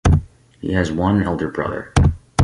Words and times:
He 0.61 0.73
has 0.73 0.91
one 0.91 1.21
elder 1.21 1.47
brother. 1.47 1.93